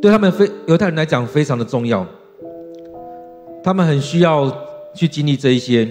[0.00, 2.06] 对他们非犹太人来讲非常的重要，
[3.62, 4.54] 他们很需要
[4.94, 5.88] 去经历这一些，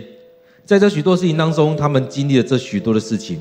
[0.64, 3.40] 在这许多事情当中，他们经历了这许多的事情。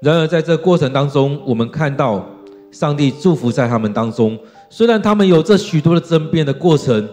[0.00, 2.28] 然而，在这过程当中，我们看到
[2.72, 4.36] 上帝祝福在他们当中。
[4.68, 7.08] 虽然他们有这许多的争辩的过程，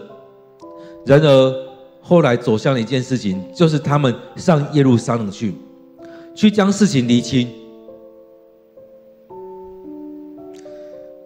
[1.06, 1.54] 然而
[2.00, 5.54] 后来走向了一件事情，就是他们上耶路撒冷去，
[6.34, 7.48] 去将事情厘清。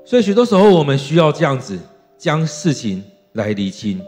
[0.05, 1.79] 所以，许多时候我们需要这样子
[2.19, 4.01] 将事情来厘清，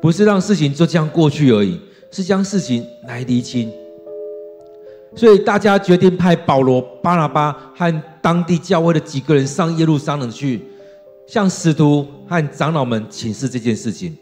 [0.00, 1.78] 不是让事情就这样过去而已，
[2.10, 3.70] 是将事情来厘清。
[5.14, 10.64] 所以大家决定派保罗、巴拿巴和当地教会的几个人上耶路撒冷去，
[11.26, 14.16] 向使徒和长老们请示这件事情。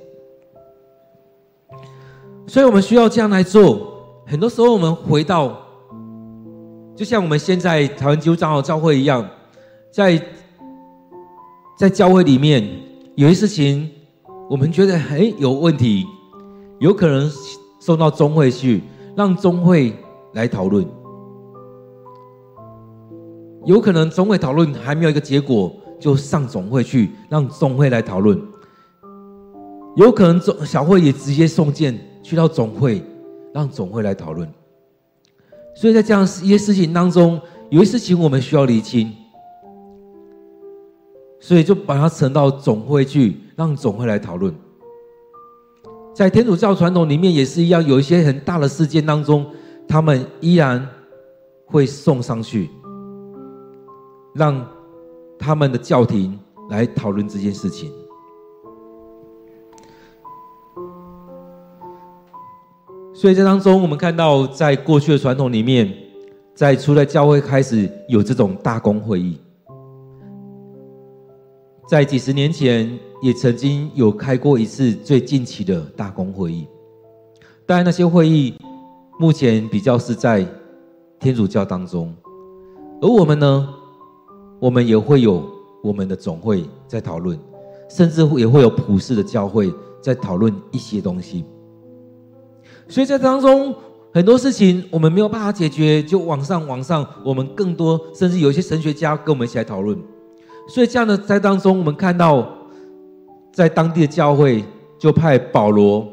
[2.46, 3.94] 所以我们需要这样来做。
[4.26, 5.58] 很多时候，我们回到，
[6.96, 9.28] 就像我们现在台湾基督长老教会一样，
[9.90, 10.22] 在
[11.78, 12.68] 在教会里面
[13.14, 13.88] 有些事情，
[14.48, 16.06] 我们觉得很有问题，
[16.78, 17.30] 有可能
[17.80, 18.82] 送到中会去，
[19.16, 19.94] 让中会。
[20.34, 20.86] 来讨论，
[23.64, 28.38] 有可能总会讨论还没有一个结果，就上总会去，让总会来讨论。
[29.96, 33.02] 有可能总小会也直接送件去到总会，
[33.54, 34.48] 让总会来讨论。
[35.74, 39.10] 所以在这样一些事情当中，有些事情我们需要厘清，
[41.40, 44.54] 所以就把它呈到总会去，让总会来讨论。
[46.14, 49.46] 在天主教传统里面也是一样，有一些很大的事件当中。
[49.90, 50.86] 他们依然
[51.64, 52.68] 会送上去，
[54.34, 54.62] 让
[55.38, 57.90] 他们的教廷来讨论这件事情。
[63.14, 65.90] 所以在当中，我们看到，在过去的传统里面，
[66.54, 69.40] 在初代教会开始有这种大公会议，
[71.88, 76.68] 在几十年前也曾经有开过一次最近期的大公会议，
[77.64, 78.54] 当然那些会议。
[79.18, 80.46] 目前比较是在
[81.18, 82.14] 天主教当中，
[83.00, 83.68] 而我们呢，
[84.60, 85.42] 我们也会有
[85.82, 87.36] 我们的总会在讨论，
[87.88, 91.44] 甚至也会有普世的教会在讨论一些东西。
[92.86, 93.74] 所以在当中
[94.12, 99.98] 很多事情我们没有办法解决，就往上往上，我们更多甚至有一些神学家跟我们一起来讨论。
[100.68, 102.48] 所以这样的在当中，我们看到
[103.52, 104.62] 在当地的教会
[104.98, 106.06] 就派保罗、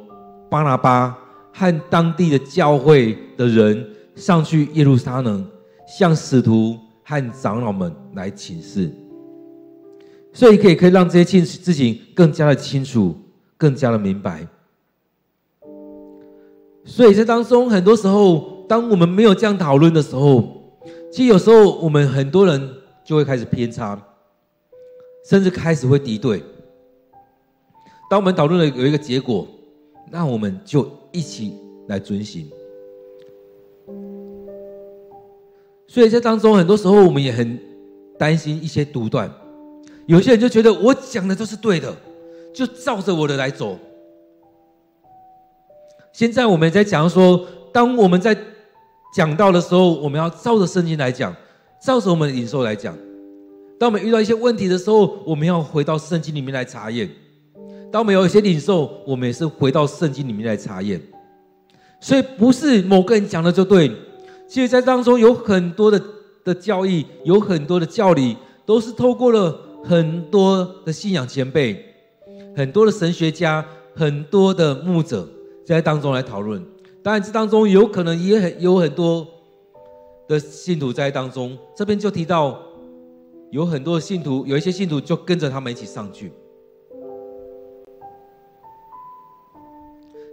[0.50, 1.16] 巴拿巴。
[1.58, 3.82] 和当地的教会的人
[4.14, 5.48] 上去耶路撒冷，
[5.88, 8.92] 向使徒和长老们来请示，
[10.34, 13.16] 所以可以可以让这些事情更加的清楚，
[13.56, 14.46] 更加的明白。
[16.84, 20.62] 所以在当中，很多时候，当我们没有这样讨论的时候，
[21.10, 22.70] 其实有时候我们很多人
[23.06, 23.98] 就会开始偏差，
[25.26, 26.42] 甚至开始会敌对。
[28.10, 29.48] 当我们讨论了有一个结果，
[30.12, 30.90] 那我们就。
[31.16, 32.52] 一起来遵行，
[35.88, 37.58] 所以在当中，很多时候我们也很
[38.20, 39.32] 担心一些独断。
[40.08, 41.96] 有些人就觉得我讲的都是对的，
[42.54, 43.80] 就照着我的来走。
[46.12, 48.38] 现在我们在讲说，当我们在
[49.16, 51.34] 讲到的时候，我们要照着圣经来讲，
[51.82, 52.94] 照着我们的领受来讲。
[53.80, 57.10] 当我们遇到一些问题的时候，我们要回到圣经里面来查验。
[57.92, 61.02] 当我们有一些领受，我们也是回到圣经里面来查验，
[62.00, 63.92] 所以不是某个人讲的就对。
[64.48, 66.02] 其实，在当中有很多的
[66.44, 71.84] 的教义，有很多的教理，都是透过了很多的信仰前辈、
[72.56, 73.66] 很多的神学家、
[73.96, 75.28] 很多的牧者
[75.66, 76.64] 在当中来讨论。
[77.02, 79.26] 当然，这当中有可能也很有很多
[80.28, 81.58] 的信徒在当中。
[81.76, 82.62] 这边就提到
[83.56, 86.30] 有很多的信徒，有一些信徒就跟着他们一起上去。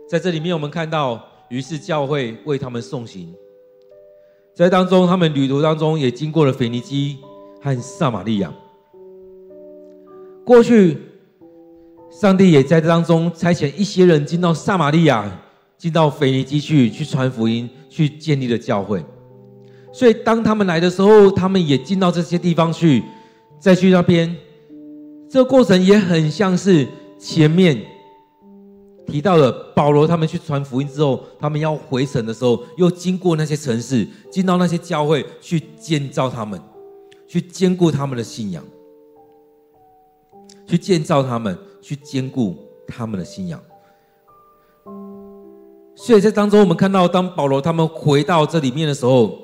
[0.08, 3.32] 在这里面，我们看到，于是教会为他们送行。
[4.52, 7.18] 在当中，他们旅途当中也经过了腓尼基
[7.62, 8.52] 和撒玛利亚。
[10.44, 10.98] 过去，
[12.10, 15.30] 上帝也在当中差遣一些人进到撒玛利亚，
[15.78, 19.04] 进到腓尼基去，去传福音，去建立了教会。
[19.92, 23.02] 所以，当他们来的时候，他们也进到这些地方去，
[23.58, 24.34] 再去那边。
[25.28, 26.86] 这个过程也很像是
[27.18, 27.80] 前面。
[29.04, 36.58] 提到了保罗他们去传福音之后，他们要回城的时候，又经过那些城市，进到那些教会去建造他们，
[37.26, 38.64] 去坚固他们的信仰，
[40.66, 42.56] 去建造他们，去坚固
[42.86, 43.60] 他们的信仰。
[45.96, 49.36] 所以在当中，我们看到，当保罗他们回到这里面的时候，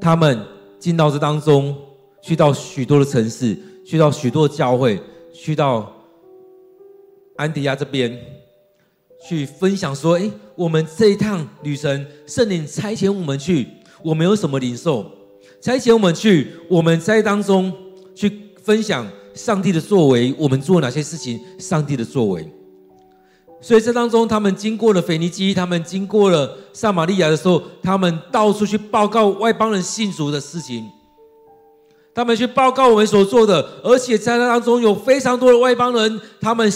[0.00, 0.38] 他们
[0.78, 1.76] 进到这当中，
[2.22, 5.00] 去到许多的城市，去到许多的教会，
[5.32, 5.92] 去到
[7.36, 8.18] 安迪亚这边，
[9.28, 13.66] 去分享说：“诶，我们这一趟旅程，圣灵差遣我们去，
[14.02, 15.04] 我们有什么领受？
[15.60, 17.72] 差遣我们去，我们在当中
[18.14, 21.40] 去分享上帝的作为，我们做哪些事情？
[21.58, 22.48] 上帝的作为。”
[23.66, 30.88] 所以这当中，他们经过了腓尼基，他们经过了撒玛利亚的时候，他们到处去报告外邦人信主的事情。
[32.14, 36.72] 他们去报告我们所做的，而且在那当中有非常多的外邦人，他们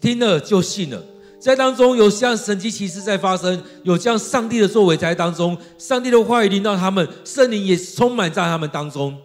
[0.00, 1.00] 听了就信了。
[1.38, 9.16] 在当中有像神迹奇事在发生，有这样上帝的作为在当中，上帝的话语临到他们，圣灵也充满在他们当中。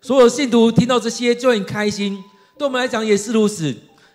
[0.00, 2.22] 所有信徒听到这些就很开心，
[2.56, 3.74] 对我们来讲也是如此。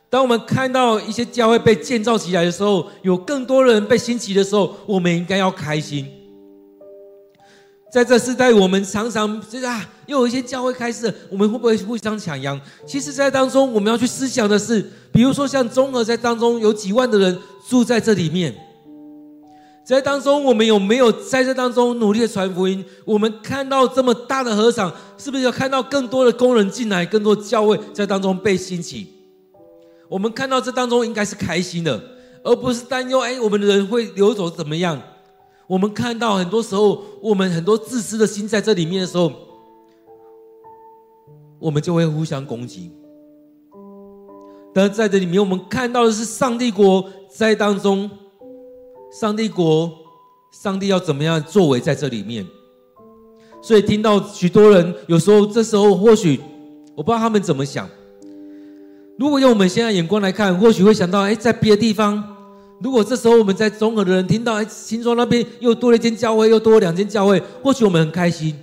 [0.10, 6.08] 当我们看到一些教会被建造起来的时候，有更多人被兴起的时候，我们应该要开心。
[7.92, 12.60] 在这时代，我们常常觉得啊，又有一些教会开始，我们会不会互相抢羊？
[12.88, 18.56] 其实，在当中我们要去思想的是，比如说像中和在当中有几万的人住在这里面，
[19.84, 22.84] 在当中我们有没有在这当中努力的传福音？
[23.06, 29.19] 我们看到这么大的禾场，是不是要看到更多的工人进来，更多教会在当中被兴起？
[30.10, 32.02] 我们看到这当中应该是开心的，
[32.44, 33.20] 而不是担忧。
[33.20, 35.00] 哎，我们的人会流走怎么样？
[35.68, 39.32] 我们看到很多时候，我们很多自私的心在这里面的时候，
[41.60, 42.92] 我们就会互相攻击。
[44.74, 48.10] 但是在这里面，我们看到的是上帝国在当中，
[49.12, 49.92] 上帝国，
[50.52, 52.44] 上帝要怎么样作为在这里面？
[53.62, 56.40] 所以听到许多人有时候，这时候或许
[56.96, 57.88] 我不知道他们怎么想。
[59.19, 62.24] 如果用我们现在眼光来看，或许会想到：哎，在别的地方，
[62.80, 68.56] 如果这时候我们在中和的人听到，哎，新庄那边又多了一间教会，又多了两间教会，或许我们很开心。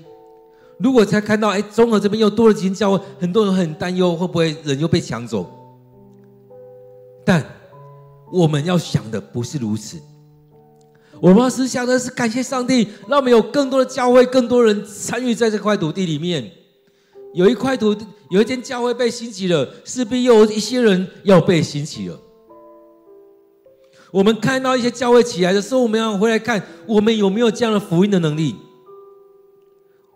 [0.78, 5.46] 如果才看到，哎，中和这边又多了几间教会，很多人很担忧，会不会人又被抢走？
[7.22, 7.44] 但
[8.32, 9.98] 我们要想的不是如此，
[11.20, 16.50] 我们要思想的是感谢上帝，让我们有更多的教会，更多人参与在这块土地里面。
[17.36, 17.94] 有一块土，
[18.30, 22.18] 有一间教会被兴起了，势必又有一些人要被兴起了。
[24.10, 28.56] 我们看到一些教会起来的时候，我们要回来看，我们有没有这样的福音的能力？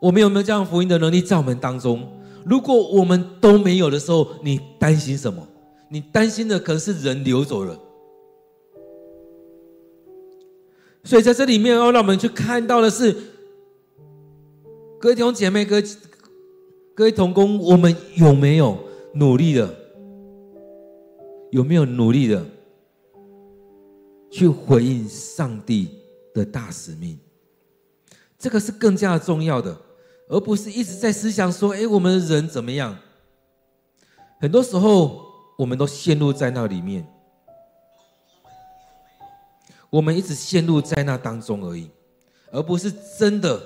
[0.00, 2.10] 我们有没有这样福音的能力在我们当中？
[2.46, 5.46] 如果我们都没有的时候，你担心什么？
[5.90, 7.78] 你担心的可能是人流走了。
[11.04, 13.14] 所以在这里面要让我们去看到的是，
[14.98, 15.82] 各位弟兄姐妹，各
[17.00, 18.78] 各位同工，我们有没有
[19.14, 19.74] 努力的？
[21.50, 22.44] 有没有努力的
[24.30, 25.88] 去回应上帝
[26.34, 27.18] 的大使命？
[28.38, 29.74] 这个是更加重要的，
[30.28, 32.94] 而不是一直在思想说：“哎，我们的人怎么样？”
[34.38, 35.24] 很多时候，
[35.56, 37.08] 我们都陷入在那里面，
[39.88, 41.88] 我们一直陷入在那当中而已，
[42.52, 43.58] 而不是真的。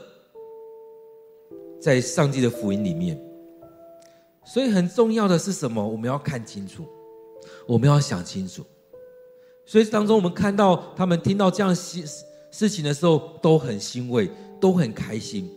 [1.85, 3.21] 在上帝的福音里面，
[4.43, 5.87] 所以很重要的是什么？
[5.87, 6.87] 我们要看清楚，
[7.67, 8.65] 我们要想清楚。
[9.67, 12.03] 所以当中，我们看到他们听到这样事
[12.51, 15.51] 事情的时候，都很欣慰，都很开心。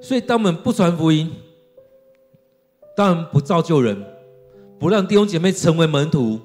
[0.00, 1.30] 所以，当我们不传福音，
[2.96, 4.02] 当然不造就人，
[4.78, 6.40] 不让弟兄姐妹成为门徒，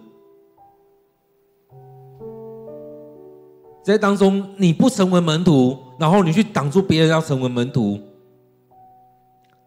[3.85, 5.86] 在当中你不成为门徒。
[5.99, 7.99] 然后你去挡住别人要成为门徒，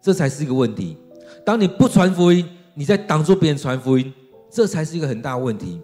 [0.01, 0.97] 这才是一个问题。
[1.45, 4.13] 当你不传福音，你在挡住别人传福音，
[4.49, 5.81] 这才是一个很大的问题。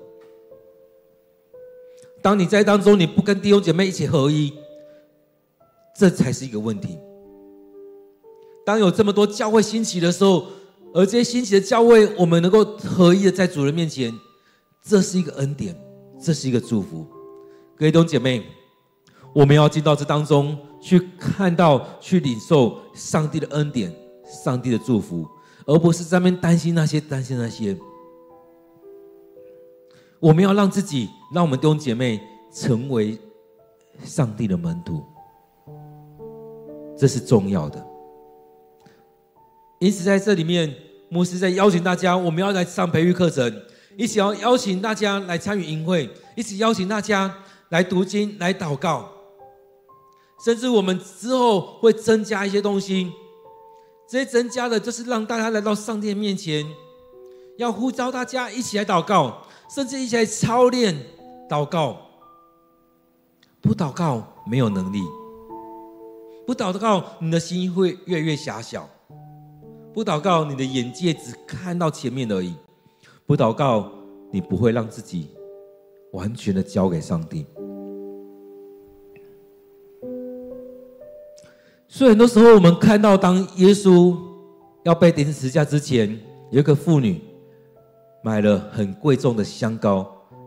[2.22, 4.52] 当你在当中你不跟弟兄姐妹一起合一，
[5.96, 6.98] 这才是一个问题。
[8.64, 10.46] 当有这么多教会兴起的时候，
[10.94, 14.12] 而这些兴起的教会，我们能够合一的在主人面前，
[14.82, 15.74] 这是一个恩典，
[16.20, 17.04] 这是一个祝福。
[17.76, 18.55] 各位弟兄姐妹。
[19.36, 25.28] 我们要进到这当中去，看到、去领受上帝的恩典、上帝的祝福，
[25.66, 27.76] 而不是在那边担心那些、担心那些。
[30.20, 32.18] 我们要让自己，让我们弟兄姐妹
[32.50, 33.18] 成为
[34.02, 35.04] 上帝的门徒，
[36.96, 37.86] 这是重要的。
[39.80, 40.74] 因此，在这里面，
[41.10, 43.54] 牧师在邀请大家，我们要来上培育课程，
[43.98, 47.36] 一起要邀请大家来参与营会，一起邀请大家
[47.68, 49.12] 来读经、来祷告。
[50.44, 53.12] 甚至我们之后会增加一些东西，
[54.08, 56.64] 这些增加的就是让大家来到上帝面前，
[57.56, 60.94] 要呼召大家一起来祷告，甚至一起来操练
[61.48, 61.96] 祷告。
[63.62, 65.02] 不祷告没有能力，
[66.46, 68.82] 不祷告，你的心会越来越狭小；
[69.92, 72.52] 不祷告，你的眼界只看到前面而已；
[73.26, 73.90] 不祷告，
[74.30, 75.30] 你不会让自己
[76.12, 77.44] 完全的交给上帝。
[81.88, 84.16] 所以很多时候，我们看到当耶稣
[84.84, 86.18] 要被钉十字架之前，
[86.50, 87.20] 有一个妇女
[88.22, 90.06] 买了很贵重的香膏，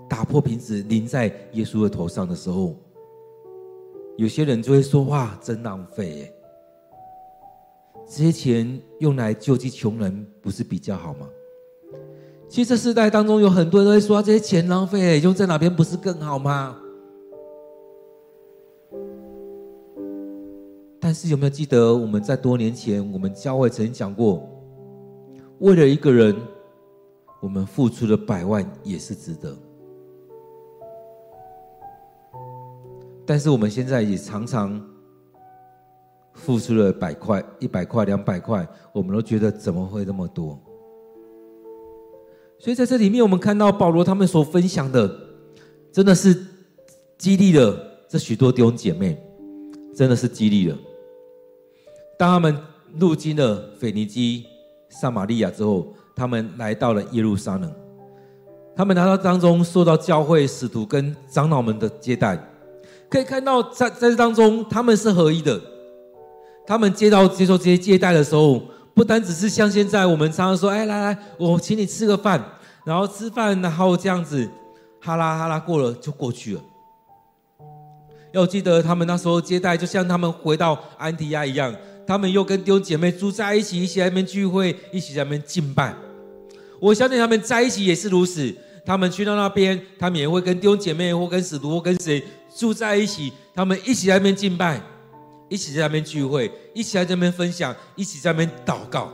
[0.09, 2.75] 打破瓶子淋在耶稣的头上的时候。
[4.17, 6.33] 有些人就会说：“哇，真浪费耶！
[8.05, 11.25] 这些钱用来救济穷人，不是比较好吗？”
[12.49, 16.75] 其实这世代当中有很多人都会说：“这些钱浪费，用在哪边不是更好吗？”
[21.09, 24.47] 但是有没有记得我们在多年前，我们教会曾经讲过，
[25.57, 26.35] 为了一个人，
[27.41, 29.57] 我们付出了百万也是值得。
[33.25, 34.79] 但是我们现在也常常
[36.35, 40.61] 付出了百块、一百块、两百块，我们都觉得怎么会那么多？
[42.59, 45.11] 所以在这里面，我们看到保罗他们所分享的，
[45.91, 46.39] 真的是
[47.17, 47.75] 激励了
[48.07, 49.19] 这许多弟兄姐妹，
[49.95, 50.77] 真的是激励了。
[52.19, 52.53] 当他们
[52.99, 54.45] 入境了腓尼基、
[54.89, 57.73] 撒玛利亚之后，他们来到了耶路撒冷，
[58.75, 62.37] 他们来到当中，受到教会使徒跟长老们的接待。
[63.09, 65.57] 可以看到在，在这当中，他们是合一的。
[66.67, 68.61] 他们接到接受这些接待的时候，
[68.93, 72.43] 不单只是像现在我们常常说：“哎，来来，我请你吃个饭。”
[72.83, 74.45] 然后吃饭，然后这样子，
[74.99, 76.61] 哈拉哈拉过了就过去了。
[78.33, 81.73] 要记得，他们那时候接待，就像他们回到安提亚一样，
[82.09, 85.93] 他们又跟弟兄姐妹住在一起，一起在那边聚会，一起在那边敬拜。
[86.79, 88.51] 我相信他们在一起也是如此。
[88.83, 92.23] 他们去到那边，他们也会跟弟兄姐妹，或跟使徒，或跟谁。
[92.57, 94.81] 住在一起，他们一起在那边敬拜，
[95.49, 99.13] 一起在那边聚会，一起在这边分享，一起在那边祷告。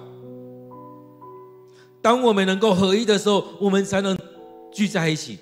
[2.01, 4.17] 当我们能够合一的时候，我们才能
[4.71, 5.37] 聚在一起，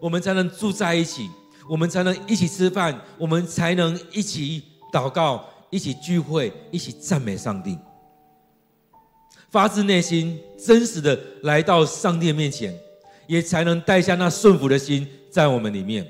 [0.00, 1.28] 我们才能住在一起，
[1.68, 5.44] 我们才能一起吃饭，我们才能一起祷告，
[5.74, 7.76] 一起聚会，一起赞美上帝，
[9.50, 12.72] 发自内心、真实的来到上帝面前，
[13.26, 16.08] 也才能带下那顺服的心在我们里面。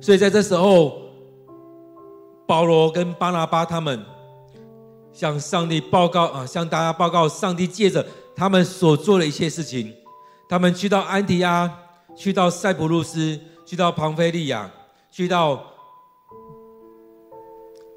[0.00, 1.02] 所以在这时候，
[2.46, 4.00] 保罗跟巴拿巴他们
[5.12, 9.92] 向上帝报告啊，向大家报告上帝借着他们所做的一切事情。
[10.48, 11.68] 他们去到安提阿，
[12.14, 14.70] 去到塞浦路斯，去到庞菲利亚，
[15.10, 15.64] 去到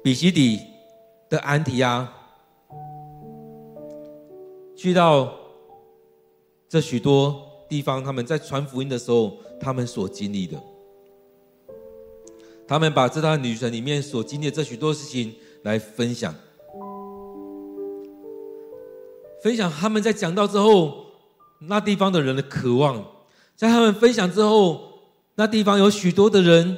[0.04, 0.60] 比西底
[1.30, 2.06] 的安提亚，
[4.76, 5.34] 去到
[6.68, 10.62] 这许多地方，他们在传福音的时候，他们所经历的。
[12.68, 16.34] 他们把这段旅程里面所经历的这许多事情来分享，
[19.42, 21.06] 分享他们在讲到之后，
[21.60, 23.02] 那地方的人的渴望，
[23.56, 24.98] 在他们分享之后，
[25.34, 26.76] 那地方有许多的人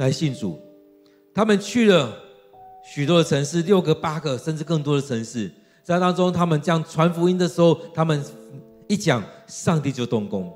[0.00, 0.58] 来信主。
[1.32, 2.25] 他们去了
[2.86, 5.52] 许多的城市，六个、八个，甚至更多的城市，
[5.82, 8.24] 在当中，他们这样传福音的时候，他们
[8.88, 10.52] 一讲，上帝就动工。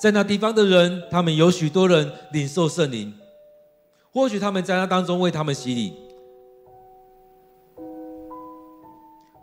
[0.00, 3.14] 在那地方的人，他们有许多人领受圣灵。
[4.10, 5.92] 或许他们在那当中为他们洗礼，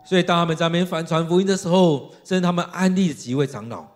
[0.04, 3.86] 所以当他们在那边传传福音的时候，甚至他们安立了几位长老，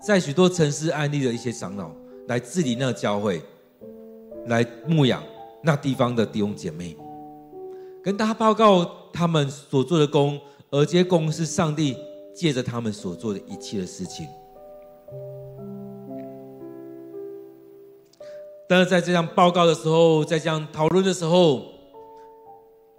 [0.00, 1.90] 在许多城市安立了一些长老
[2.28, 3.42] 来治理那个教会，
[4.46, 5.22] 来牧养
[5.64, 6.94] 那地方的弟兄姐妹，
[8.02, 10.38] 跟大家报告他们所做的工，
[10.70, 11.96] 而这些工是上帝
[12.34, 14.28] 借着他们所做的一切的事情。
[18.68, 21.62] 但是在这样报告的时候，在这样讨论的时候，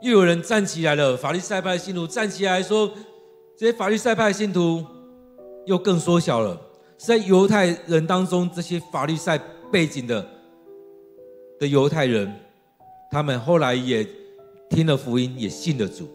[0.01, 1.15] 又有人站起来了。
[1.15, 2.91] 法利赛派的信徒站起来说
[3.57, 4.83] ：“这些法利赛派的信徒
[5.65, 6.59] 又更缩小了，
[6.97, 9.39] 是在犹太人当中，这些法利赛
[9.71, 10.25] 背景的
[11.59, 12.31] 的犹太人，
[13.15, 14.05] 他们后来也
[14.69, 16.05] 听了福音，也信了主。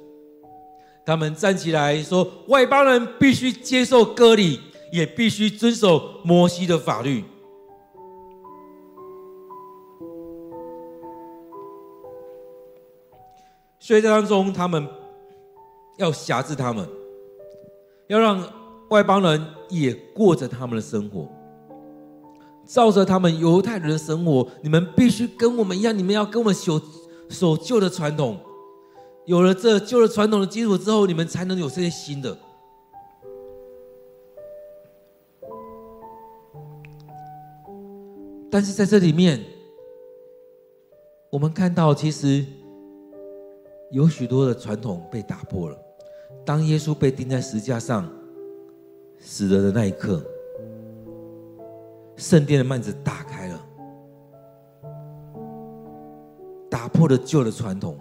[1.03, 4.61] 他们站起来说：外邦人必须接受割礼，
[4.93, 7.25] 也必须遵守摩西的法律。”
[13.81, 14.87] 所以在当中，他们
[15.97, 16.87] 要辖制他们，
[18.09, 18.47] 要让
[18.91, 21.27] 外邦人也过着他们的生活，
[22.73, 24.47] 照着他们犹太人的生活。
[24.63, 26.81] 你们必须跟我们一样，你们要跟我们守
[27.29, 28.39] 守旧的传统。
[29.27, 32.37] 有了这旧的传统的基础之后，你们才能有这些新的。
[38.51, 39.45] 但是在这里面，
[41.31, 42.45] 我们看到其实
[43.91, 45.77] 有许多的传统被打破了。
[46.45, 48.09] 当耶稣被钉在十字架上
[49.19, 50.25] 死了的那一刻，
[52.21, 53.67] 圣殿的幔子打开了，
[56.69, 57.99] 打破了旧的传统，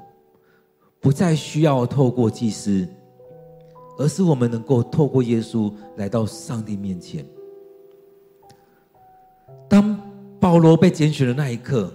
[1.00, 2.86] 不再需要透过祭司，
[3.98, 7.26] 而是我们能够透过耶稣来到上帝面前。
[9.70, 9.98] 当
[10.38, 11.90] 保罗被拣选的那一刻，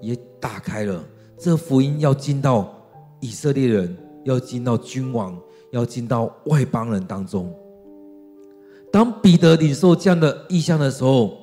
[0.00, 1.04] 也打开了
[1.36, 2.74] 这福音要进到
[3.20, 5.38] 以色列人，要进到君王，
[5.70, 7.54] 要进到外邦人当中。
[8.96, 11.36] 当彼得领受这样的异象的时候，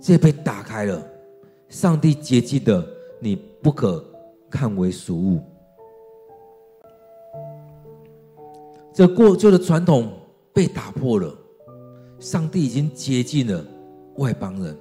[0.00, 1.06] 这被打开了。
[1.68, 2.82] 上帝洁净的，
[3.20, 4.02] 你不可
[4.48, 5.42] 看为俗物。
[8.94, 10.10] 这过旧的传统
[10.54, 11.36] 被打破了，
[12.18, 13.62] 上帝已经接近了
[14.16, 14.74] 外邦人，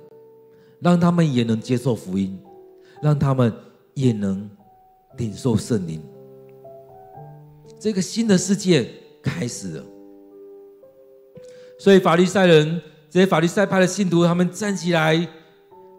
[0.79, 2.39] 让他们也能接受福音，
[3.01, 3.53] 让他们
[3.93, 4.49] 也能
[5.17, 6.01] 领受圣灵。
[7.77, 8.89] 这个新的世界
[9.21, 9.83] 开始了。
[11.81, 15.27] 所以法利赛人这些法利赛派的信徒，他们站起来，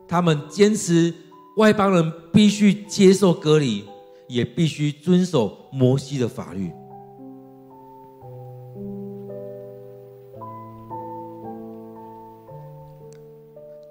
[0.06, 1.12] 他们坚持
[1.56, 3.84] 外邦人必须接受割礼，
[4.28, 6.70] 也必须遵守摩西的法律。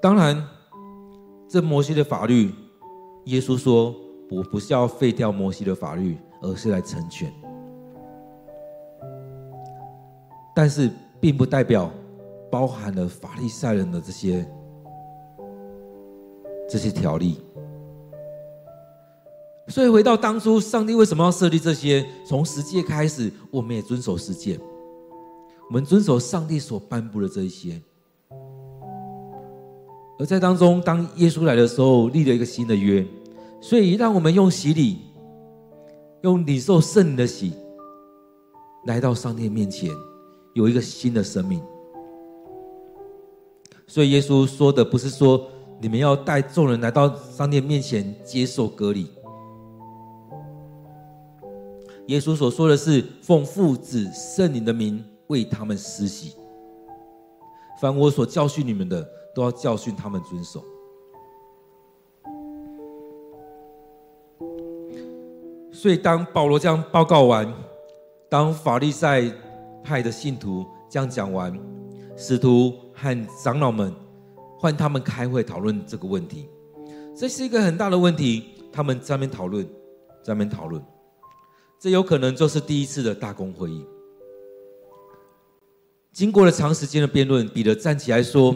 [0.01, 0.41] 当然，
[1.49, 2.53] 这摩西的法律，
[3.25, 3.93] 耶稣说
[4.31, 7.29] ：“我不是要废掉摩西的法律，而是来成全。”
[10.55, 10.89] 但是。
[11.21, 11.89] 并不代表
[12.51, 14.45] 包含了法利赛人的这些
[16.67, 17.37] 这些条例，
[19.67, 22.05] 所以回到当初，上帝为什么要设立这些？
[22.25, 24.59] 从十诫开始，我们也遵守十诫，
[25.69, 27.79] 我们遵守上帝所颁布的这一些。
[30.17, 33.05] 而在当中，当耶稣来的时候，立了一个新的约，
[33.59, 34.99] 所以让我们用洗礼，
[36.21, 37.53] 用领受圣灵的洗，
[38.85, 39.89] 来到上帝面前。
[40.53, 41.63] 有一个新的生命，
[43.87, 45.47] 所以耶稣说的不是说
[45.79, 49.07] 你们要带众人来到上帝面前接受割礼。
[52.07, 56.35] 耶稣所说的是奉父子圣灵的名为他们施洗。
[57.79, 60.61] 凡我所教训你们的，都要教训他们遵守。
[65.71, 67.51] 所以当保罗这样报告完，
[68.27, 69.31] 当法利赛。
[69.83, 71.57] 派的信徒将讲完，
[72.15, 73.93] 使徒和长老们
[74.57, 76.47] 换他们开会讨论这个问题。
[77.15, 79.63] 这是一个很大的问题，他们在那边讨论，
[80.23, 80.81] 在那边讨论。
[81.79, 83.85] 这有可能就是第一次的大公会议。
[86.13, 88.55] 经过了长时间的辩论，彼得站起来说：“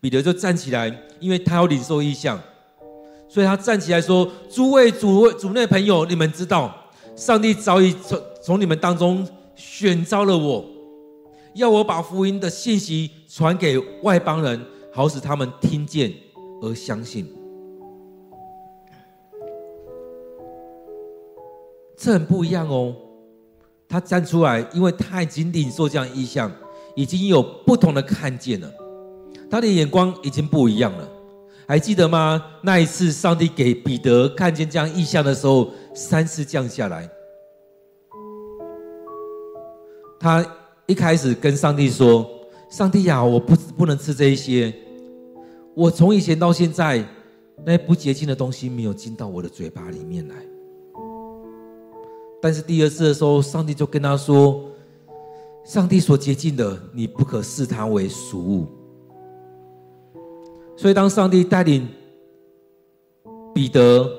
[0.00, 2.40] 彼得就站起来，因为他要领受异象，
[3.28, 6.74] 所以他站起来说：‘诸位主主内朋友，你们知道，
[7.14, 10.64] 上帝早已从从你们当中。’”选召了我，
[11.54, 16.12] 要我把福音的信息传给外邦人，好使他们听见
[16.62, 17.26] 而相信。
[21.96, 22.94] 这很不一样哦。
[23.88, 26.52] 他站出来，因为他已经领受这样意象，
[26.94, 28.70] 已经有不同的看见了。
[29.50, 31.08] 他的眼光已经不一样了。
[31.66, 32.44] 还记得吗？
[32.62, 37.08] 那一次，上帝给彼得看见这样意象的时候，三次降下来。
[40.26, 40.44] 他
[40.86, 42.28] 一开始跟上帝说
[42.68, 44.74] ：“上帝呀，我不不能吃这一些。
[45.72, 47.06] 我从以前到现在，
[47.64, 50.34] 那些不洁净的东西没有进到我的嘴巴里面来。
[52.42, 54.64] 但是第二次的时候，上帝就跟他说
[55.64, 58.66] ：‘上帝所洁净的，你不可视它为俗物。’
[60.76, 61.86] 所以，当上帝带领
[63.54, 64.10] 彼得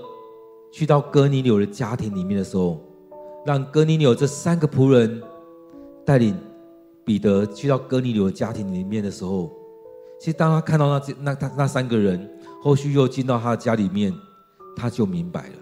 [0.71, 2.79] 去到哥尼流的家庭里面的时候，
[3.45, 5.21] 让哥尼流这三个仆人。”
[6.07, 6.33] 带领
[7.03, 9.51] 彼得去到哥尼流的家庭里面的时候，
[10.17, 12.29] 其实当他看到那那他那三个人，
[12.63, 14.13] 后续又进到他的家里面，
[14.73, 15.55] 他就明白了。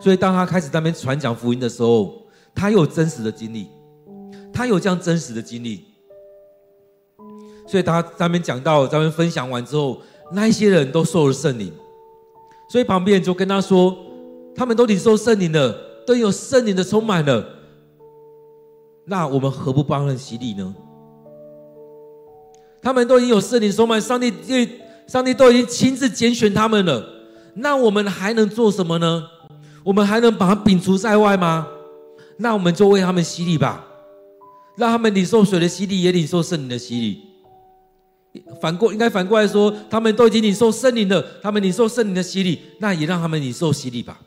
[0.00, 2.22] 所以当他开始在那边传讲福音的时候，
[2.54, 3.68] 他有真实的经历，
[4.54, 5.84] 他有这样真实的经历。
[7.66, 10.00] 所以他在那边讲到，在那边分享完之后，
[10.32, 11.70] 那一些人都受了圣灵，
[12.70, 13.94] 所以旁边就跟他说，
[14.54, 17.52] 他们都领受圣灵了，都有圣灵的充满了。
[19.06, 20.74] 那我们何不帮人洗礼呢？
[22.82, 24.32] 他们都已经有圣灵充满，上帝
[25.06, 27.04] 上帝都已经亲自拣选他们了。
[27.54, 29.24] 那我们还能做什么呢？
[29.84, 31.66] 我们还能把他摒除在外吗？
[32.38, 33.84] 那我们就为他们洗礼吧，
[34.76, 37.22] 让他们领受水的洗礼，也领受圣灵的洗礼。
[38.60, 44.20] 反过应该反过来说，他们都已经领受圣灵了，他们领受圣灵的洗礼，那也让他们领受洗礼吧。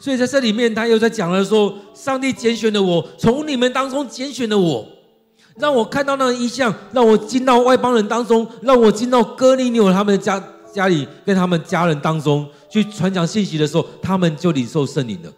[0.00, 4.84] 所以在这里面，他又在讲了说，上帝拣选了我，从你们当中拣选了我，
[5.56, 15.30] 让我看到那个异象，让我进到外邦人当中，让我进到哥尼流他们的家家里，跟他们家人当中去传讲信息的时候，他们就领受圣灵了。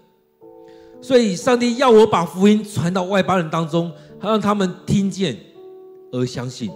[1.01, 5.37] 所以，上帝要我把福音传到外邦人当中，让他们听见
[6.13, 6.71] 而相信。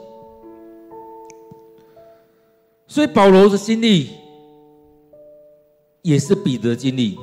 [2.89, 4.11] 所以，保罗的经历
[6.03, 7.17] 也是彼得经历。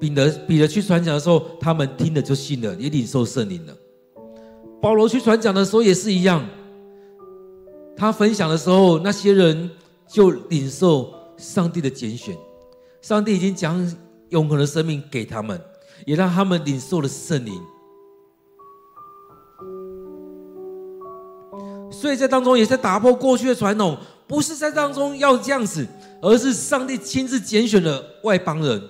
[0.00, 3.74] 彼得彼得去传讲的时候，他们听了就信了，也领受圣灵了。
[4.80, 6.46] 保罗去传讲的时候也是一样，
[7.96, 9.70] 他分享的时候，那些人
[10.06, 12.36] 就领受上帝的拣选。
[13.00, 13.96] 上帝已经将
[14.30, 15.60] 永恒的生命给他们。
[16.06, 17.60] 也让他们领受了圣灵，
[21.90, 25.84] 所以在当中也在打破过去的传统，不是在当中要这样子，
[26.22, 28.80] 而是上帝亲自拣选了外邦人，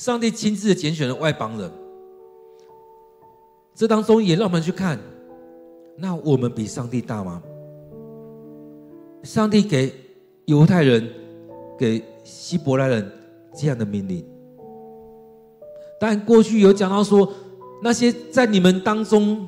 [0.00, 1.70] 上帝亲自的拣选了外邦人，
[3.74, 4.98] 这当中也让我们去看，
[5.94, 7.42] 那我们比上帝大吗？
[9.22, 9.92] 上帝给
[10.46, 11.06] 犹太人、
[11.78, 13.12] 给希伯来人
[13.54, 14.24] 这样的命令。
[16.00, 17.30] 但过去有讲到说，
[17.82, 19.46] 那些在你们当中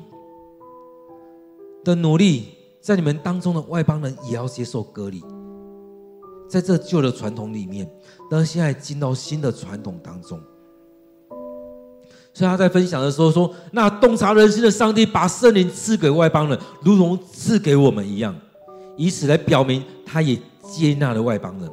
[1.83, 5.23] 的奴隶，在你们当中的外邦人也要接受割礼，
[6.49, 7.89] 在这旧的传统里面，
[8.29, 10.39] 但是现在进到新的传统当中，
[12.33, 18.35] 所以他在分享的时候说：“那洞察人心的上帝把圣灵赐给外邦人，如同赐给我们一样，
[18.97, 21.69] 以此来表明他也接纳了外邦人，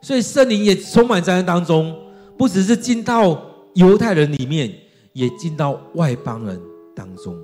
[0.00, 1.96] 所以圣灵也充满在当中，
[2.36, 3.40] 不只是进到。”
[3.74, 4.70] 犹太人里面
[5.14, 6.60] 也进到外邦人
[6.94, 7.34] 当中，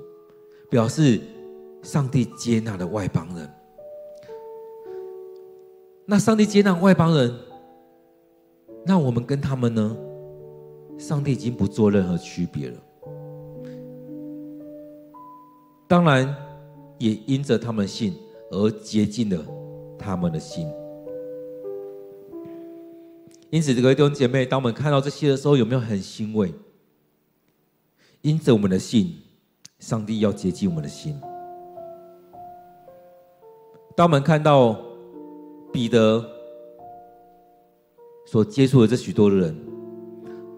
[0.69, 1.19] 表示
[1.81, 3.49] 上帝接纳了外邦人。
[6.09, 7.31] 那上帝接纳外邦人，
[8.83, 9.95] 那我们跟他们呢？
[10.97, 12.77] 上帝已经不做任何区别了。
[15.87, 16.35] 当然，
[16.97, 18.15] 也因着他们信
[18.49, 19.45] 而洁净了
[19.99, 20.67] 他们的心。
[23.51, 26.51] 因此，各位弟兄姐妹，当我们看到这些的时候，有没有很欣慰？
[28.21, 29.15] 因着我们的信，
[29.77, 31.21] 上帝要接近我们的心。
[33.95, 34.75] 当我们看到
[35.71, 36.23] 彼得
[38.25, 39.55] 所接触的这许多人，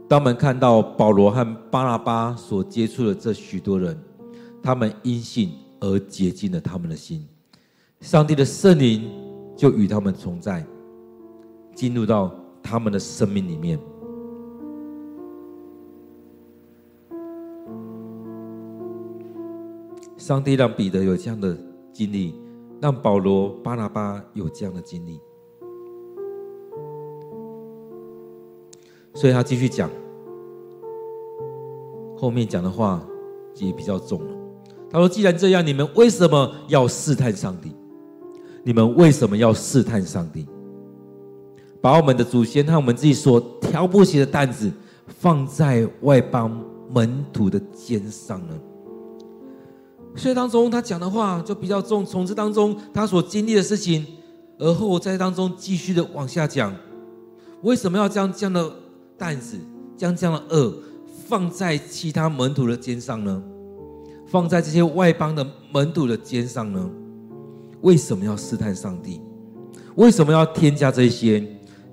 [0.07, 3.97] 当我们看到保罗和巴拿巴所接触的这许多人，
[4.61, 7.27] 他们因信而洁净了他们的心，
[7.99, 9.09] 上帝的圣灵
[9.55, 10.65] 就与他们同在，
[11.75, 12.31] 进入到。
[12.63, 13.79] 他们的生命里面，
[20.15, 21.57] 上帝让彼得有这样的
[21.91, 22.35] 经历，
[22.81, 25.21] 让保罗、巴拿巴有这样的经历，
[29.13, 29.87] 所以他继续讲，
[32.17, 33.05] 后面讲的话
[33.57, 34.35] 也比较重了。
[34.89, 37.71] 他说：“既然这样，你们为什么要试探上帝？
[38.63, 40.47] 你们为什么要试探上帝？”
[41.79, 44.71] 把我们的祖先和我们自己所挑不起的担子
[45.05, 48.59] 放在外邦门徒的肩上呢？
[50.15, 54.05] 所以当中他讲的话就比较重，从这当中他所经历的事情，
[54.59, 56.75] 而后在当中继续的往下讲，
[57.61, 58.71] 为什么要将这样的
[59.17, 59.57] 担子，
[59.97, 60.73] 将这样的恶
[61.27, 63.41] 放在其他门徒的肩上呢？
[64.27, 66.89] 放在这些外邦的门徒的肩上呢？
[67.81, 69.21] 为什么要试探上帝？
[69.95, 71.45] 为什么要添加这些？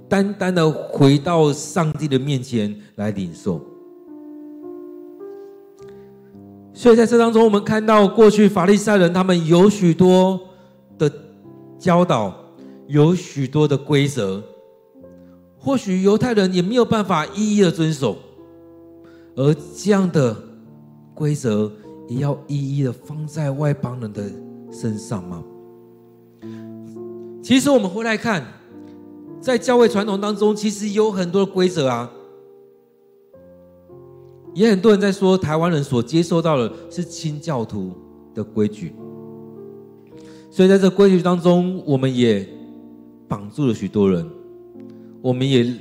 [0.09, 3.61] 单单的回到上帝的面前来领受，
[6.79, 10.38] 所以在这当中，我们看到过去法利赛人他们有许多
[10.97, 11.11] 的
[11.77, 12.33] 教导，
[12.87, 14.41] 有许多的规则，
[15.59, 18.17] 或许犹太人也没有办法一一的遵守，
[19.35, 20.37] 而这样的
[21.14, 21.69] 规则
[22.07, 24.23] 也要一一的放在外邦人的
[24.71, 25.43] 身上吗？
[27.43, 28.47] 其实我们回来看。
[29.41, 32.11] 在教会传统当中，其实有很多的规则啊，
[34.59, 37.92] 也很多人在说，台湾人所接受到的是清教徒
[38.35, 38.92] 的规矩，
[40.51, 42.44] 所以在这规矩当中，我们也
[43.29, 44.29] 绑住了许多人，
[45.23, 45.73] 我们也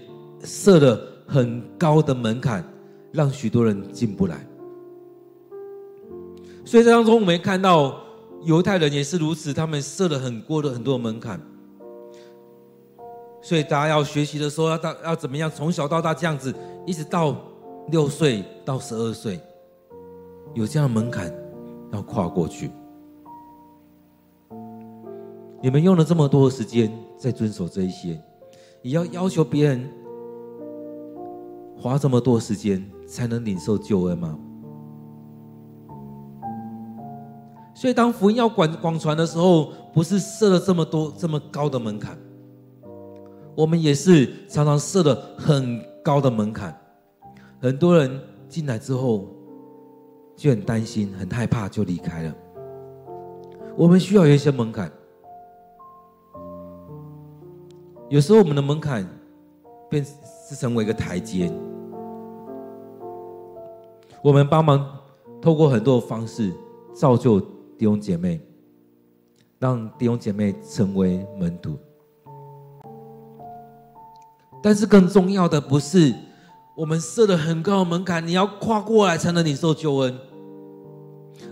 [0.43, 2.63] 设了很高的门槛，
[3.11, 4.47] 让许多人进不来。
[6.63, 7.99] 所以在当中，我们看到
[8.43, 11.41] 犹太人也是如此，他们设了很高的很多的门槛。
[13.41, 15.49] 所以大家要学习的时候，要到要怎么样？
[15.49, 16.53] 从小到大这样子，
[16.85, 17.35] 一直到
[17.89, 19.39] 六岁到十二岁，
[20.53, 21.33] 有这样的门槛，
[21.93, 22.69] 要跨过去。
[25.61, 28.21] 你们用了这么多时间在遵守这一些，
[28.81, 29.89] 也要要求别人
[31.77, 34.37] 花这么多时间才能领受救恩吗？
[37.73, 42.17] 所以，当福音要广广传的时候，不是设了这么多这么高的门槛，
[43.55, 46.77] 我们也是常常设了很高的门槛。
[47.59, 49.27] 很多人进来之后
[50.35, 52.35] 就很担心、很害怕，就离开了。
[53.75, 54.91] 我们需要有一些门槛。
[58.09, 59.05] 有时候我们的门槛
[59.89, 60.05] 变
[60.47, 61.51] 是成为一个台阶，
[64.23, 64.97] 我们帮忙
[65.41, 66.53] 透过很多的方式
[66.93, 68.39] 造就弟兄姐妹，
[69.59, 71.77] 让弟兄姐妹成为门徒。
[74.63, 76.13] 但是更重要的不是
[76.77, 80.15] 我们设了很高的门槛，你要跨过来才能领受救恩，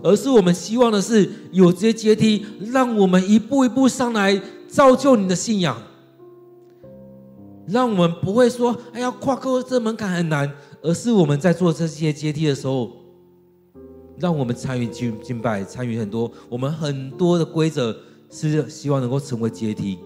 [0.00, 5.76] 而是我们希望的是有这些阶梯，让我们一步一步上来造就你的信仰。
[7.66, 10.48] 让我们不会说“哎呀，跨过这门槛很难”，
[10.80, 12.92] 而是我们在做这些阶梯的时候，
[14.18, 17.92] 让我们参与敬敬拜，参与很多我们很多的规则，
[18.30, 19.98] 是希望能够成为阶梯，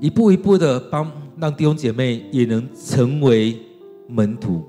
[0.00, 3.60] 一步一步的帮让弟兄姐妹也能成为
[4.08, 4.62] 门徒。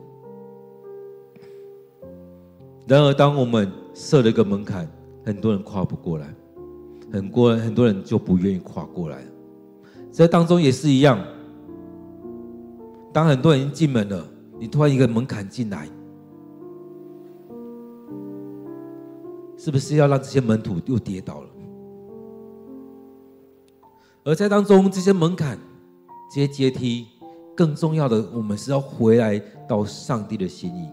[2.88, 4.88] 然而，当我们设了一个门槛，
[5.24, 6.34] 很多人跨不过来，
[7.12, 9.24] 很多人很多人就不愿意跨过来。
[10.12, 11.20] 这当中也是一样，
[13.12, 14.26] 当很多人进门了，
[14.60, 15.88] 你突然一个门槛进来，
[19.58, 21.50] 是不是要让这些门徒又跌倒了？
[24.24, 25.58] 而在当中，这些门槛、
[26.36, 27.08] 这些阶梯，
[27.56, 30.90] 更重要的，我们是要回来到上帝的心意，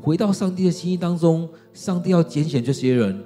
[0.00, 3.22] 回到上帝的心意当中，上帝要拣选这些人。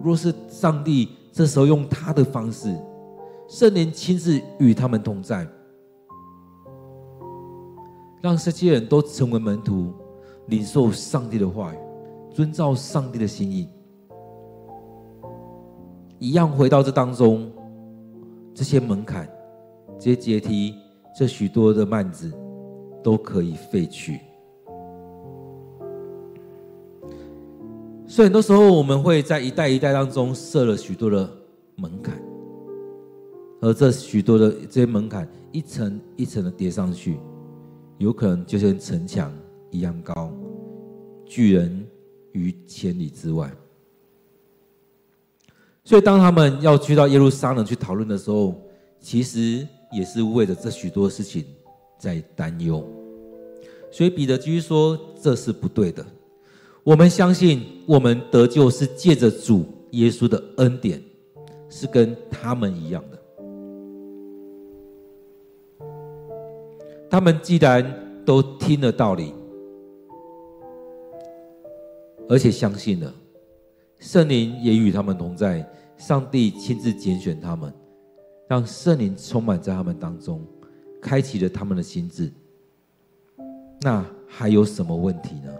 [0.00, 2.72] 若是上帝这时候用他的方式。
[3.48, 5.44] 圣灵亲自与他们同在，
[8.22, 9.92] 让这些人都成为门徒，
[10.46, 11.78] 领受上帝的话语，
[12.32, 13.68] 遵照上帝的心意，
[16.20, 17.50] 一样回到这当中，
[18.54, 19.28] 这些门槛、
[19.98, 20.76] 这些阶梯、
[21.18, 22.32] 这许多的幔子，
[23.02, 24.20] 都可以废去。
[28.06, 31.28] 所以很多时候，我们会在一代一代当中设了许多的
[31.74, 32.14] 门槛。
[33.60, 37.18] 而这许多的这些门槛，一层一层的叠上去，
[37.98, 39.32] 有可能就像城墙
[39.70, 40.30] 一样高，
[41.24, 41.84] 拒人
[42.32, 43.50] 于千里之外。
[45.84, 48.54] 所以，当他们要去到耶路撒冷去讨论的时候，
[49.00, 51.44] 其实也是为了这许多事情
[51.98, 52.82] 在担忧。
[53.90, 56.02] 所以，彼得继续说：“这是不对的。
[56.82, 61.02] 我们相信，我们得救是借着主耶稣的恩典，
[61.68, 63.18] 是跟他们一样的。”
[67.10, 69.34] 他们既然都听了道理，
[72.26, 73.14] 而且相信了，
[73.98, 77.72] 圣灵也与他们同在，上帝亲自拣选他们，
[78.48, 80.44] 让圣灵充满在他们当中，
[81.00, 82.32] 开启了他们的心智。
[83.80, 85.52] 那还有什么问题呢？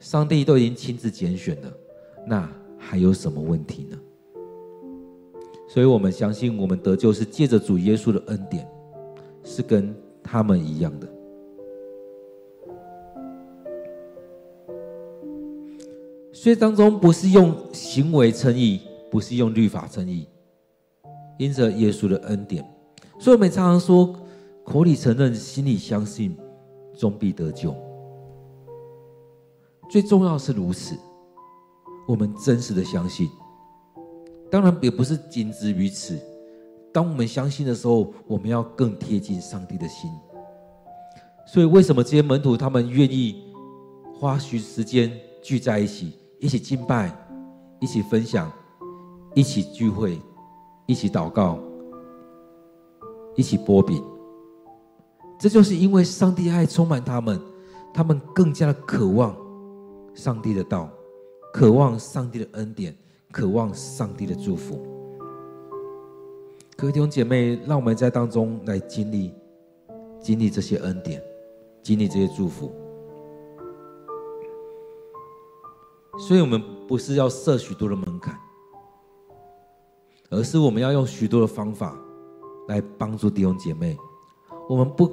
[0.00, 1.72] 上帝都已经亲自拣选了，
[2.26, 3.98] 那还有什么问题呢？
[5.68, 8.66] 所以我们相信，我们得救是借着主耶稣的恩典。
[9.44, 11.08] 是跟他们一样的，
[16.40, 20.24] 所以当中不是用行为称义，不是用律法称义，
[21.36, 22.64] 因着耶稣的恩典。
[23.18, 24.14] 所以我们常常说，
[24.64, 26.36] 口里承认，心里相信，
[26.96, 27.74] 终必得救。
[29.90, 30.94] 最重要是如此，
[32.06, 33.28] 我们真实的相信。
[34.48, 36.16] 当然也不是仅止于此。
[36.92, 40.08] 当我们相信的时候，我们要更贴近上帝的心。
[41.48, 43.42] 所以，为什么这些门徒他们愿意
[44.14, 45.10] 花许时间
[45.42, 47.12] 聚在一起，一起敬拜，
[47.80, 48.50] 一起分享，
[49.34, 50.20] 一起聚会，
[50.86, 51.58] 一起祷告，
[53.34, 54.02] 一起擘饼？
[55.38, 57.40] 这就是因为上帝爱充满他们，
[57.92, 59.36] 他们更加的渴望
[60.14, 60.88] 上帝的道，
[61.52, 62.96] 渴望上帝的恩典，
[63.32, 64.80] 渴望上帝的祝福。
[66.76, 69.34] 各位弟兄姐妹，让我们在当中来经历、
[70.20, 71.20] 经历这些恩典，
[71.82, 72.70] 经历这些祝福。
[76.18, 78.36] 所以，我们不是要设许多的门槛，
[80.30, 81.96] 而是我们要用许多的方法
[82.66, 83.96] 来帮助弟兄姐妹。
[84.68, 85.10] 我们不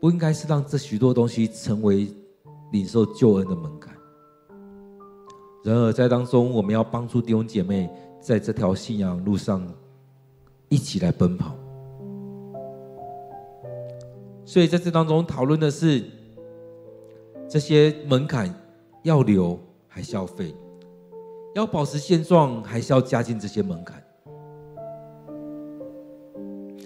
[0.00, 2.08] 不应该是让这许多东西成为
[2.70, 3.94] 领受救恩的门槛。
[5.64, 7.90] 然而，在当中，我们要帮助弟兄姐妹
[8.20, 9.62] 在这条信仰路上
[10.68, 11.54] 一起来奔跑。
[14.44, 16.04] 所以，在这当中讨论的是
[17.48, 18.52] 这些门槛
[19.02, 19.58] 要留
[19.94, 20.54] 还是要废，
[21.54, 24.02] 要保持现状还是要加进这些门槛。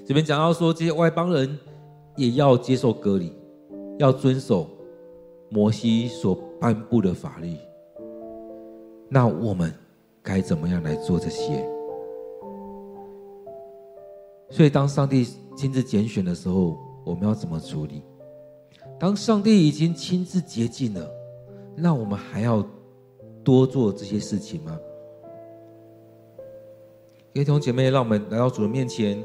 [0.05, 1.57] 这边讲到说，这些外邦人
[2.17, 3.33] 也要接受割礼，
[3.99, 4.69] 要遵守
[5.49, 7.57] 摩西所颁布的法律。
[9.09, 9.73] 那我们
[10.21, 11.65] 该怎么样来做这些？
[14.51, 15.25] 所以，当上帝
[15.57, 18.03] 亲自拣选的时候，我们要怎么处理？
[18.99, 21.09] 当上帝已经亲自洁净了，
[21.77, 22.65] 那我们还要
[23.47, 24.77] 多做这些事情吗？
[27.33, 29.23] 弟兄姐妹，让我们来到主的面前，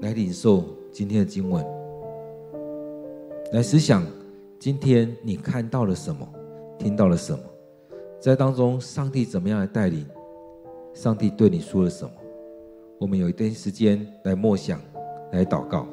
[0.00, 1.62] 来领受今天的经文，
[3.52, 4.02] 来思想
[4.58, 6.26] 今天你看到了什么，
[6.78, 7.40] 听到了什么。
[8.18, 10.06] 在当中，上帝怎么样来带领？
[10.94, 12.10] 上帝对你说了什么？
[12.98, 14.80] 我们有一段时间来默想，
[15.32, 15.86] 来祷告。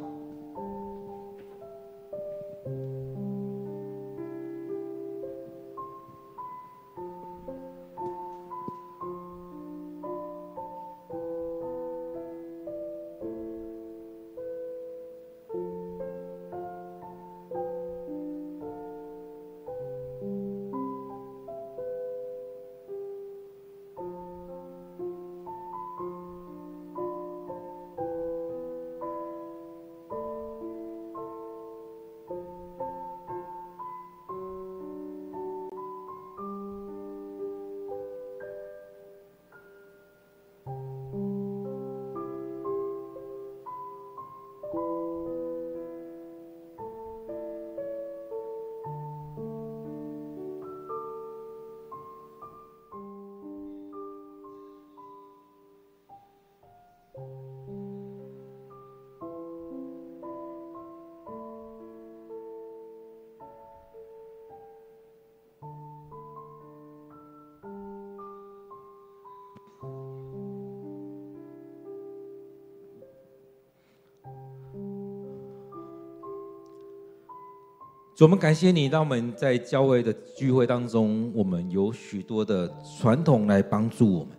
[78.16, 84.30] 主，我们感谢你，让我们在教会的聚会当中，我们有许多的传统来帮助我们。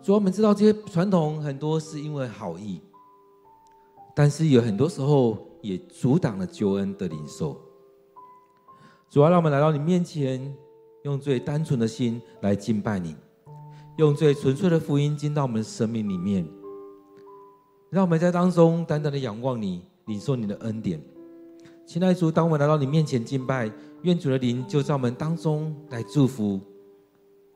[0.00, 2.80] 主，我们知道这些传统很多是因为好意，
[4.14, 7.60] 但是有很多时候也阻挡了救恩的领受。
[9.10, 10.54] 主要，让我们来到你面前，
[11.02, 13.16] 用最单纯的心来敬拜你，
[13.96, 16.46] 用最纯粹的福音进到我们生命里面，
[17.90, 21.02] 让我们在当中单单的仰望你，领受你的恩典。
[21.86, 23.70] 亲爱的主，当我们来到你面前敬拜，
[24.02, 26.58] 愿主的灵就在我们当中来祝福，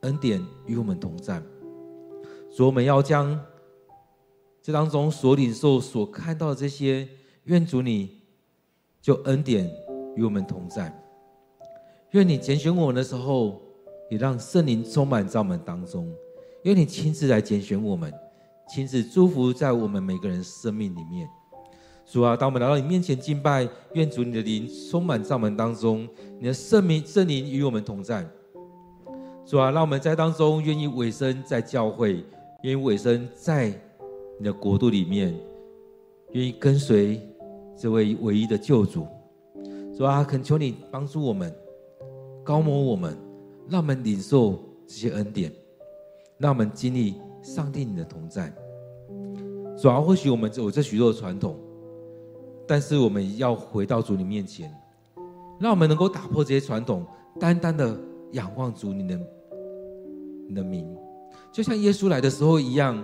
[0.01, 1.41] 恩典与我们同在。
[2.55, 3.39] 主，我们要将
[4.61, 7.07] 这当中所领受、所看到的这些，
[7.45, 8.21] 愿主你
[9.01, 9.69] 就恩典
[10.15, 10.95] 与我们同在。
[12.11, 13.59] 愿你拣选我们的时候，
[14.11, 16.11] 也让圣灵充满在我们当中。
[16.63, 18.13] 愿你亲自来拣选我们，
[18.69, 21.27] 亲自祝福在我们每个人生命里面。
[22.11, 28.27] 主啊，当我们来到你面前敬拜，愿主你的灵充满在我们当中，你的圣名圣灵与我们同在。
[29.45, 32.23] 主啊，让我们在当中愿意委身在教会，
[32.63, 33.67] 愿意委身在
[34.39, 35.35] 你的国度里面，
[36.31, 37.21] 愿意跟随
[37.77, 39.05] 这位唯一的救主。
[39.95, 41.53] 主啊，恳求你帮助我们，
[42.43, 43.15] 膏抹我们，
[43.67, 45.53] 让我们领受这些恩典，
[46.39, 48.51] 让我们经历上帝你的同在。
[49.79, 51.55] 主啊，或许我们有这许多的传统。
[52.69, 54.71] 但是我们要回到主你面前，
[55.59, 57.03] 让我们能够打破这些传统，
[57.39, 57.99] 单单的
[58.33, 59.19] 仰望主你的
[60.47, 60.95] 你的名，
[61.51, 63.03] 就像耶稣来的时候一样，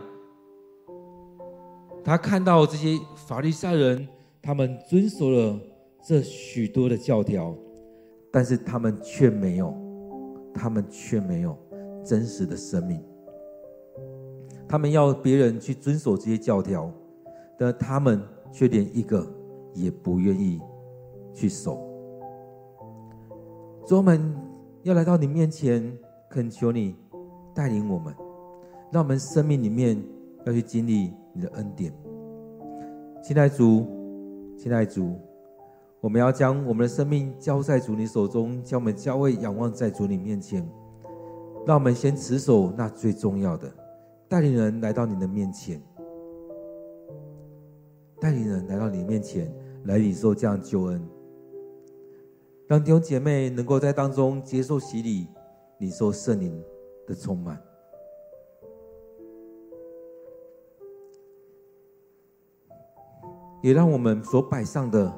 [2.04, 4.08] 他看到这些法利赛人，
[4.40, 5.60] 他们遵守了
[6.08, 7.56] 这许多的教条，
[8.32, 9.74] 但是他们却没有，
[10.54, 11.58] 他们却没有
[12.06, 13.04] 真实的生命。
[14.68, 16.92] 他们要别人去遵守这些教条，
[17.58, 18.22] 但他们
[18.54, 19.28] 却连一个。
[19.76, 20.60] 也不愿意
[21.34, 21.78] 去守，
[23.86, 24.34] 主，我们
[24.84, 25.96] 要来到你面前，
[26.30, 26.96] 恳求你
[27.54, 28.16] 带领我们，
[28.90, 30.02] 让我们生命里面
[30.46, 31.94] 要去经历你的恩典。
[33.22, 33.86] 亲爱主，
[34.58, 35.20] 亲爱主，
[36.00, 40.66] 我们要将我们的生命交在主你手中，将我们交位仰望在主你面前。
[41.68, 43.70] 让我们先持守那最重要的，
[44.30, 45.82] 带领人来到你的面前，
[48.22, 49.52] 带领人来到你面前。
[49.86, 51.02] 来领受这样救恩，
[52.68, 55.28] 让弟兄姐妹能够在当中接受洗礼，
[55.78, 56.60] 领受圣灵
[57.08, 57.62] 的充满，
[63.62, 65.12] 也让我们所摆上的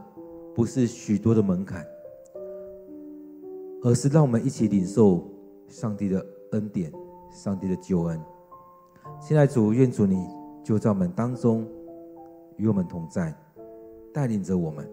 [0.54, 1.86] 不是许多的门槛，
[3.84, 5.26] 而是让我们一起领受
[5.70, 6.92] 上帝的恩典、
[7.32, 8.22] 上帝的救恩。
[9.22, 10.28] 现在主，愿主你
[10.62, 11.66] 就在我们当中，
[12.58, 13.34] 与我们同在，
[14.18, 14.84] 带领着我们。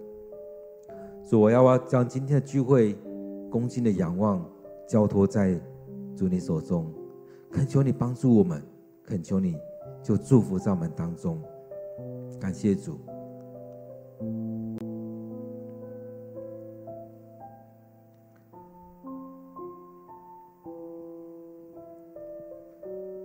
[1.25, 2.95] 主，我要将今天的聚会
[3.51, 4.45] 恭敬的仰望，
[4.87, 5.59] 交托在
[6.14, 6.93] 主你手中，
[7.51, 8.62] 恳求你帮助我们，
[9.03, 9.57] 恳求你
[10.03, 11.41] 就祝福在我们当中。
[12.39, 12.99] 感谢主。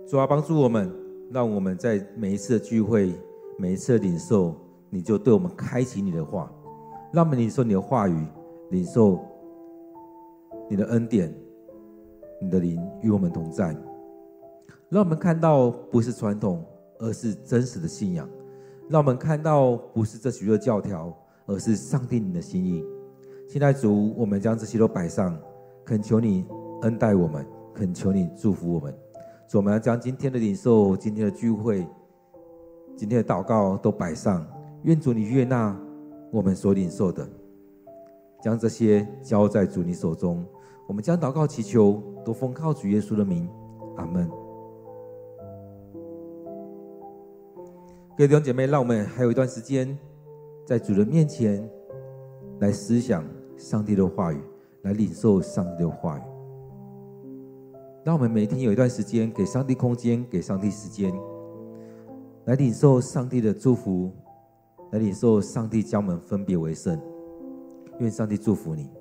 [0.06, 0.90] 主啊，帮助我们，
[1.30, 3.12] 让我们在每一次的聚会、
[3.58, 4.56] 每一次的领受，
[4.90, 6.52] 你就对我们开启你的话，
[7.12, 8.26] 让我们领受你的话语，
[8.70, 9.20] 领受
[10.68, 11.32] 你的恩典，
[12.40, 13.74] 你的灵与我们同在，
[14.88, 16.64] 让我们看到不是传统，
[16.98, 18.26] 而是真实的信仰；
[18.88, 21.16] 让我们看到不是这许多教条，
[21.46, 22.84] 而是上帝你的心意。
[23.48, 25.36] 现在主，我们将这些都摆上，
[25.84, 26.44] 恳求你
[26.82, 28.92] 恩待我们，恳求你祝福我们。
[29.46, 31.86] 所以我们要将今天的领受、今天的聚会、
[32.96, 34.46] 今天的祷告都摆上，
[34.82, 35.78] 愿主你悦纳
[36.30, 37.28] 我们所领受的，
[38.42, 40.44] 将这些交在主你手中。
[40.86, 43.48] 我们将祷告祈求都奉靠主耶稣的名，
[43.96, 44.28] 阿门。
[48.16, 49.96] 各位弟兄姐妹，让我们还有一段时间，
[50.66, 51.68] 在主人面前
[52.58, 53.24] 来思想
[53.56, 54.40] 上帝的话语，
[54.82, 56.22] 来领受上帝的话语。
[58.02, 61.12] 让我们每天有一段时间给上帝空间，给上帝时间，
[62.46, 64.10] 来领受上帝的祝福，
[64.92, 67.00] 来领受上帝将我们分别为圣。
[68.00, 68.99] 愿上帝祝福你。